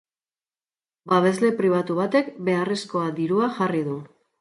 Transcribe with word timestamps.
Babesle 1.13 1.53
pribatu 1.61 1.99
batek 2.01 2.35
beharrezkoa 2.51 3.15
dirua 3.23 3.55
jarri 3.63 3.89
du. 3.93 4.05